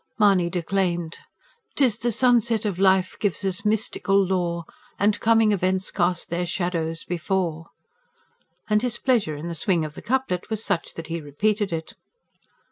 Mahony 0.17 0.49
declaimed: 0.49 1.19
'TIS 1.75 1.99
THE 1.99 2.11
SUNSET 2.11 2.65
OF 2.65 2.79
LIFE 2.79 3.19
GIVES 3.19 3.45
US 3.45 3.63
MYSTICAL 3.63 4.17
LORE, 4.25 4.65
AND 4.97 5.19
COMING 5.19 5.51
EVENTS 5.51 5.91
CAST 5.91 6.31
THEIR 6.31 6.47
SHADOWS 6.47 7.05
BEFORE, 7.05 7.67
and 8.67 8.81
his 8.81 8.97
pleasure 8.97 9.35
in 9.35 9.47
the 9.47 9.53
swing 9.53 9.85
of 9.85 9.93
the 9.93 10.01
couplet 10.01 10.49
was 10.49 10.63
such 10.65 10.95
that 10.95 11.05
he 11.05 11.21
repeated 11.21 11.71
it. 11.71 11.93